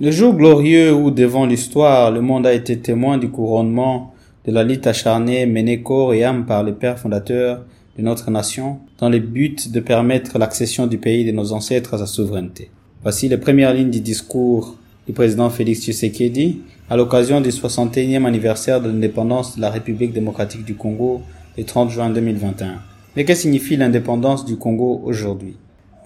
Le 0.00 0.10
jour 0.10 0.34
glorieux 0.34 0.92
où, 0.92 1.12
devant 1.12 1.46
l'histoire, 1.46 2.10
le 2.10 2.20
monde 2.20 2.48
a 2.48 2.52
été 2.52 2.76
témoin 2.80 3.16
du 3.16 3.28
couronnement 3.28 4.12
de 4.44 4.50
la 4.50 4.64
lutte 4.64 4.88
acharnée 4.88 5.46
menée 5.46 5.82
corps 5.82 6.12
et 6.12 6.24
âme 6.24 6.46
par 6.46 6.64
les 6.64 6.72
pères 6.72 6.98
fondateurs 6.98 7.64
de 7.96 8.02
notre 8.02 8.32
nation, 8.32 8.80
dans 8.98 9.08
le 9.08 9.20
but 9.20 9.70
de 9.70 9.78
permettre 9.78 10.36
l'accession 10.36 10.88
du 10.88 10.98
pays 10.98 11.24
de 11.24 11.30
nos 11.30 11.52
ancêtres 11.52 11.94
à 11.94 11.98
sa 11.98 12.06
souveraineté. 12.06 12.72
Voici 13.04 13.28
les 13.28 13.36
premières 13.36 13.72
lignes 13.72 13.92
du 13.92 14.00
discours 14.00 14.76
du 15.06 15.12
président 15.12 15.48
Félix 15.48 15.82
Tshisekedi 15.82 16.58
à 16.90 16.96
l'occasion 16.96 17.40
du 17.40 17.50
61e 17.50 18.24
anniversaire 18.24 18.80
de 18.80 18.88
l'indépendance 18.88 19.54
de 19.54 19.60
la 19.60 19.70
République 19.70 20.12
démocratique 20.12 20.64
du 20.64 20.74
Congo 20.74 21.22
le 21.56 21.62
30 21.62 21.90
juin 21.90 22.10
2021. 22.10 22.80
Mais 23.14 23.24
que 23.24 23.34
signifie 23.36 23.76
l'indépendance 23.76 24.44
du 24.44 24.56
Congo 24.56 25.02
aujourd'hui? 25.04 25.54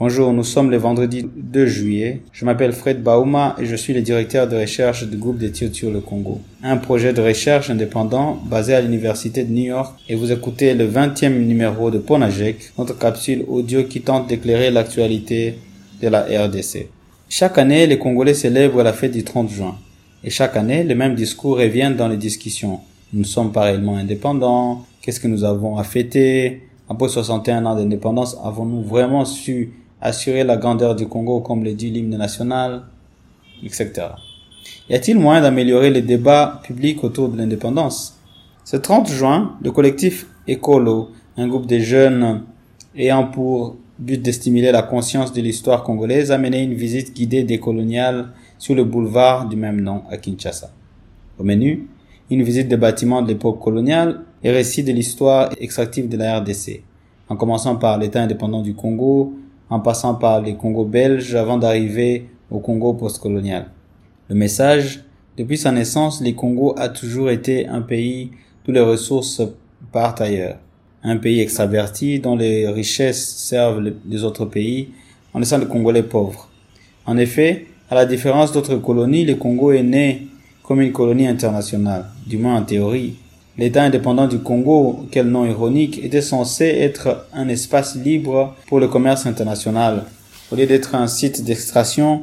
Bonjour, 0.00 0.32
nous 0.32 0.44
sommes 0.44 0.70
le 0.70 0.76
vendredi 0.76 1.28
2 1.34 1.66
juillet. 1.66 2.20
Je 2.30 2.44
m'appelle 2.44 2.72
Fred 2.72 3.02
Bauma 3.02 3.56
et 3.58 3.66
je 3.66 3.74
suis 3.74 3.92
le 3.92 4.00
directeur 4.00 4.46
de 4.46 4.54
recherche 4.54 5.02
du 5.08 5.16
groupe 5.16 5.38
d'études 5.38 5.74
sur 5.74 5.90
le 5.90 5.98
Congo. 5.98 6.40
Un 6.62 6.76
projet 6.76 7.12
de 7.12 7.20
recherche 7.20 7.68
indépendant 7.68 8.40
basé 8.48 8.76
à 8.76 8.80
l'université 8.80 9.42
de 9.42 9.52
New 9.52 9.64
York 9.64 9.98
et 10.08 10.14
vous 10.14 10.30
écoutez 10.30 10.74
le 10.74 10.86
20e 10.86 11.44
numéro 11.44 11.90
de 11.90 11.98
Ponajek, 11.98 12.74
notre 12.78 12.96
capsule 12.96 13.44
audio 13.48 13.82
qui 13.82 14.00
tente 14.00 14.28
d'éclairer 14.28 14.70
l'actualité 14.70 15.58
de 16.00 16.06
la 16.06 16.20
RDC. 16.20 16.86
Chaque 17.28 17.58
année, 17.58 17.88
les 17.88 17.98
Congolais 17.98 18.34
célèbrent 18.34 18.84
la 18.84 18.92
fête 18.92 19.10
du 19.10 19.24
30 19.24 19.50
juin. 19.50 19.78
Et 20.22 20.30
chaque 20.30 20.56
année, 20.56 20.84
le 20.84 20.94
même 20.94 21.16
discours 21.16 21.58
revient 21.58 21.92
dans 21.98 22.06
les 22.06 22.16
discussions. 22.16 22.78
Nous 23.12 23.24
sommes 23.24 23.50
pas 23.50 23.62
réellement 23.62 23.96
indépendants. 23.96 24.86
Qu'est-ce 25.02 25.18
que 25.18 25.26
nous 25.26 25.42
avons 25.42 25.76
à 25.76 25.82
fêter? 25.82 26.68
Après 26.88 27.08
61 27.08 27.66
ans 27.66 27.74
d'indépendance, 27.74 28.36
avons-nous 28.44 28.82
vraiment 28.82 29.24
su 29.24 29.72
assurer 30.00 30.44
la 30.44 30.56
grandeur 30.56 30.94
du 30.94 31.06
Congo 31.06 31.40
comme 31.40 31.64
le 31.64 31.74
dit 31.74 31.90
l'hymne 31.90 32.16
national, 32.16 32.82
etc. 33.62 33.92
Y 34.88 34.94
a-t-il 34.94 35.18
moyen 35.18 35.42
d'améliorer 35.42 35.90
les 35.90 36.02
débats 36.02 36.60
publics 36.62 37.02
autour 37.04 37.28
de 37.28 37.36
l'indépendance? 37.36 38.18
Ce 38.64 38.76
30 38.76 39.08
juin, 39.08 39.56
le 39.62 39.70
collectif 39.70 40.26
Écolo, 40.46 41.10
un 41.36 41.48
groupe 41.48 41.66
de 41.66 41.78
jeunes 41.78 42.42
ayant 42.96 43.24
pour 43.24 43.76
but 43.98 44.22
de 44.22 44.30
stimuler 44.30 44.72
la 44.72 44.82
conscience 44.82 45.32
de 45.32 45.40
l'histoire 45.40 45.82
congolaise, 45.82 46.30
a 46.30 46.38
mené 46.38 46.62
une 46.62 46.74
visite 46.74 47.14
guidée 47.14 47.44
décoloniale 47.44 48.32
sur 48.58 48.74
le 48.74 48.84
boulevard 48.84 49.48
du 49.48 49.56
même 49.56 49.80
nom 49.80 50.02
à 50.10 50.16
Kinshasa. 50.16 50.70
Au 51.38 51.44
menu, 51.44 51.88
une 52.30 52.42
visite 52.42 52.68
des 52.68 52.76
bâtiments 52.76 53.22
de 53.22 53.28
l'époque 53.28 53.60
coloniale 53.60 54.20
et 54.42 54.50
récit 54.50 54.82
de 54.82 54.92
l'histoire 54.92 55.50
extractive 55.58 56.08
de 56.08 56.16
la 56.16 56.38
RDC, 56.38 56.82
en 57.28 57.36
commençant 57.36 57.76
par 57.76 57.98
l'État 57.98 58.22
indépendant 58.22 58.62
du 58.62 58.74
Congo, 58.74 59.34
en 59.70 59.80
passant 59.80 60.14
par 60.14 60.40
les 60.40 60.54
Congo 60.54 60.84
belges 60.84 61.34
avant 61.34 61.58
d'arriver 61.58 62.28
au 62.50 62.58
Congo 62.58 62.94
postcolonial. 62.94 63.66
Le 64.28 64.34
message, 64.34 65.04
depuis 65.36 65.58
sa 65.58 65.72
naissance, 65.72 66.20
les 66.20 66.34
Congo 66.34 66.74
a 66.78 66.88
toujours 66.88 67.30
été 67.30 67.66
un 67.66 67.82
pays 67.82 68.30
où 68.66 68.72
les 68.72 68.80
ressources 68.80 69.42
partent 69.92 70.20
ailleurs. 70.20 70.58
Un 71.02 71.16
pays 71.16 71.40
extraverti 71.40 72.18
dont 72.18 72.36
les 72.36 72.68
richesses 72.68 73.36
servent 73.36 73.92
les 74.08 74.24
autres 74.24 74.44
pays 74.44 74.90
en 75.32 75.38
laissant 75.38 75.58
les 75.58 75.66
Congolais 75.66 76.02
pauvres. 76.02 76.48
En 77.06 77.16
effet, 77.16 77.66
à 77.90 77.94
la 77.94 78.04
différence 78.04 78.52
d'autres 78.52 78.76
colonies, 78.76 79.24
le 79.24 79.36
Congo 79.36 79.72
est 79.72 79.82
né 79.82 80.26
comme 80.62 80.82
une 80.82 80.92
colonie 80.92 81.26
internationale, 81.26 82.06
du 82.26 82.36
moins 82.36 82.56
en 82.56 82.62
théorie, 82.62 83.16
L'État 83.58 83.82
indépendant 83.82 84.28
du 84.28 84.38
Congo, 84.38 85.06
quel 85.10 85.26
nom 85.26 85.44
ironique, 85.44 85.98
était 86.04 86.22
censé 86.22 86.64
être 86.64 87.26
un 87.34 87.48
espace 87.48 87.96
libre 87.96 88.54
pour 88.68 88.78
le 88.78 88.86
commerce 88.86 89.26
international, 89.26 90.04
au 90.52 90.54
lieu 90.54 90.66
d'être 90.66 90.94
un 90.94 91.08
site 91.08 91.44
d'extraction 91.44 92.22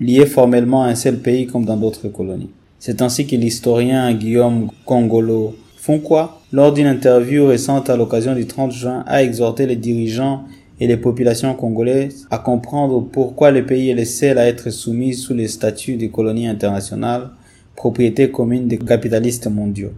lié 0.00 0.26
formellement 0.26 0.82
à 0.82 0.88
un 0.88 0.96
seul 0.96 1.18
pays 1.18 1.46
comme 1.46 1.64
dans 1.64 1.76
d'autres 1.76 2.08
colonies. 2.08 2.50
C'est 2.80 3.02
ainsi 3.02 3.24
que 3.24 3.36
l'historien 3.36 4.12
Guillaume 4.14 4.68
Congolo 4.84 5.54
quoi 6.02 6.40
lors 6.52 6.72
d'une 6.72 6.86
interview 6.86 7.46
récente 7.46 7.88
à 7.90 7.96
l'occasion 7.96 8.34
du 8.34 8.46
30 8.46 8.72
juin, 8.72 9.04
a 9.06 9.22
exhorté 9.22 9.66
les 9.66 9.76
dirigeants 9.76 10.44
et 10.80 10.86
les 10.86 10.96
populations 10.96 11.54
congolaises 11.54 12.26
à 12.30 12.38
comprendre 12.38 13.00
pourquoi 13.00 13.50
le 13.50 13.64
pays 13.64 13.90
est 13.90 13.94
le 13.94 14.04
seul 14.04 14.38
à 14.38 14.48
être 14.48 14.70
soumis 14.70 15.14
sous 15.14 15.34
les 15.34 15.46
statuts 15.46 15.96
des 15.96 16.08
colonies 16.08 16.48
internationales, 16.48 17.30
propriété 17.76 18.30
commune 18.30 18.66
des 18.66 18.78
capitalistes 18.78 19.46
mondiaux 19.46 19.92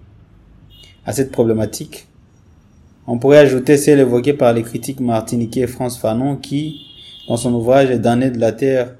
à 1.07 1.13
cette 1.13 1.31
problématique. 1.31 2.09
On 3.07 3.19
pourrait 3.19 3.39
ajouter 3.39 3.77
celle 3.77 4.01
évoquée 4.01 4.33
par 4.33 4.53
les 4.53 4.63
critiques 4.63 5.01
martiniquais 5.01 5.69
France 5.69 5.97
Fanon 5.97 6.37
qui, 6.37 6.81
dans 7.29 7.37
son 7.37 7.55
ouvrage 7.55 7.89
Les 7.89 7.99
damnés 7.99 8.31
de 8.31 8.41
la 8.41 8.53
terre, 8.53 8.97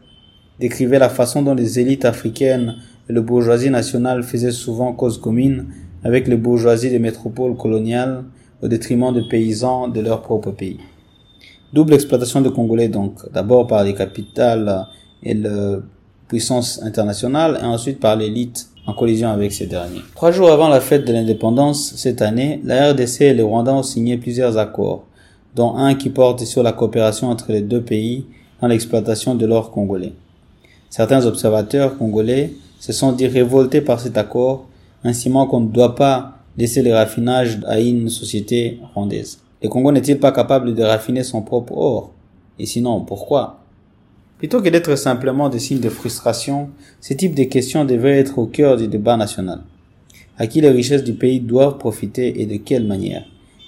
décrivait 0.61 1.01
la 1.01 1.09
façon 1.09 1.43
dont 1.43 1.55
les 1.55 1.81
élites 1.81 2.05
africaines 2.05 2.77
et 3.11 3.13
le 3.13 3.21
bourgeoisie 3.21 3.71
nationale 3.71 4.23
faisaient 4.23 4.53
souvent 4.53 4.93
cause 4.93 5.21
commune 5.21 5.67
avec 6.05 6.29
les 6.29 6.37
bourgeoisies 6.37 6.91
des 6.91 7.01
métropoles 7.01 7.57
coloniales 7.57 8.25
au 8.63 8.69
détriment 8.69 9.13
des 9.13 9.27
paysans 9.29 9.89
de 9.89 10.01
leur 10.01 10.23
propre 10.23 10.53
pays. 10.53 10.79
Double 11.73 11.95
exploitation 11.95 12.41
de 12.41 12.49
Congolais 12.49 12.89
donc, 12.89 13.21
d'abord 13.33 13.67
par 13.67 13.83
les 13.83 13.95
capitales 13.95 14.87
et 15.23 15.35
la 15.35 15.81
puissance 16.29 16.81
internationale 16.83 17.59
et 17.61 17.65
ensuite 17.65 17.99
par 17.99 18.17
l'élite 18.17 18.69
en 18.87 18.95
collision 18.95 19.29
avec 19.29 19.53
ces 19.53 19.67
derniers. 19.67 20.03
Trois 20.15 20.31
jours 20.31 20.51
avant 20.51 20.69
la 20.69 20.81
fête 20.81 21.07
de 21.07 21.13
l'indépendance 21.13 21.95
cette 21.97 22.23
année, 22.23 22.61
la 22.65 22.93
RDC 22.93 23.21
et 23.23 23.35
le 23.35 23.45
Rwanda 23.45 23.75
ont 23.75 23.83
signé 23.83 24.17
plusieurs 24.17 24.59
accords, 24.59 25.05
dont 25.55 25.77
un 25.77 25.95
qui 25.95 26.11
porte 26.11 26.45
sur 26.45 26.63
la 26.63 26.73
coopération 26.73 27.29
entre 27.29 27.53
les 27.53 27.63
deux 27.63 27.83
pays 27.83 28.27
dans 28.61 28.69
l'exploitation 28.69 29.35
de 29.35 29.47
l'or 29.47 29.71
congolais. 29.71 30.13
Certains 30.89 31.27
observateurs 31.27 31.99
congolais 31.99 32.53
se 32.79 32.93
sont 32.93 33.13
dit 33.13 33.27
révoltés 33.27 33.81
par 33.81 34.01
cet 34.01 34.17
accord, 34.17 34.67
insimant 35.05 35.47
qu'on 35.47 35.61
ne 35.61 35.69
doit 35.69 35.95
pas 35.95 36.39
laisser 36.57 36.83
le 36.83 36.93
raffinage 36.93 37.61
à 37.67 37.81
une 37.81 38.09
société 38.09 38.81
rwandaise. 38.95 39.41
Le 39.63 39.69
Congo 39.69 39.93
n'est-il 39.93 40.19
pas 40.19 40.33
capable 40.33 40.75
de 40.75 40.83
raffiner 40.83 41.23
son 41.23 41.43
propre 41.43 41.73
or? 41.77 42.11
Et 42.59 42.67
sinon, 42.67 43.01
pourquoi? 43.01 43.61
Plutôt 44.39 44.61
que 44.61 44.69
d'être 44.69 44.97
simplement 44.97 45.49
des 45.49 45.59
signes 45.59 45.81
de 45.81 45.89
frustration, 45.89 46.69
ce 47.01 47.15
type 47.15 47.35
de 47.35 47.45
questions 47.45 47.87
devraient 47.87 48.19
être 48.19 48.39
au 48.39 48.47
cœur 48.47 48.77
du 48.77 48.87
débat 48.87 49.17
national. 49.17 49.61
À 50.37 50.47
qui 50.47 50.61
les 50.61 50.69
richesses 50.69 51.05
du 51.05 51.15
pays 51.15 51.41
doivent 51.41 51.79
profiter 51.79 52.43
et 52.43 52.45
de 52.45 52.57
quelle 52.57 52.87
manière? 52.87 53.25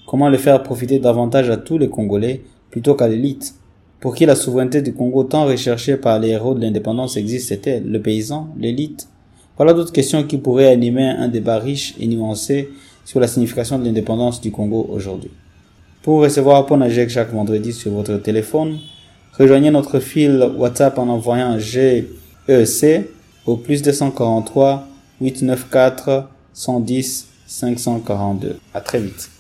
Comment 0.06 0.28
le 0.28 0.36
faire 0.36 0.62
profiter 0.62 0.98
davantage 0.98 1.48
à 1.48 1.56
tous 1.56 1.78
les 1.78 1.88
Congolais 1.88 2.42
plutôt 2.70 2.94
qu'à 2.94 3.08
l'élite? 3.08 3.54
Pour 3.98 4.14
qui 4.14 4.26
la 4.26 4.36
souveraineté 4.36 4.82
du 4.82 4.92
Congo 4.92 5.24
tant 5.24 5.46
recherchée 5.46 5.96
par 5.96 6.18
les 6.18 6.28
héros 6.28 6.54
de 6.54 6.60
l'indépendance 6.60 7.16
existe-t-elle 7.16 7.90
Le 7.90 8.02
paysan 8.02 8.50
L'élite? 8.58 9.08
Voilà 9.56 9.72
d'autres 9.72 9.92
questions 9.92 10.22
qui 10.22 10.36
pourraient 10.36 10.70
animer 10.70 11.08
un 11.08 11.28
débat 11.28 11.58
riche 11.58 11.94
et 11.98 12.06
nuancé 12.06 12.68
sur 13.06 13.20
la 13.20 13.26
signification 13.26 13.78
de 13.78 13.86
l'indépendance 13.86 14.42
du 14.42 14.52
Congo 14.52 14.86
aujourd'hui. 14.90 15.30
Pour 16.02 16.20
recevoir 16.20 16.66
Ponajek 16.66 17.08
chaque 17.08 17.32
vendredi 17.32 17.72
sur 17.72 17.90
votre 17.92 18.18
téléphone, 18.18 18.78
Rejoignez 19.38 19.70
notre 19.70 20.00
fil 20.00 20.42
WhatsApp 20.56 20.98
en 20.98 21.08
envoyant 21.08 21.60
GEC 21.60 23.08
au 23.46 23.56
plus 23.56 23.82
243 23.82 24.88
894 25.20 26.24
110 26.52 27.28
542. 27.46 28.56
À 28.74 28.80
très 28.80 28.98
vite. 28.98 29.30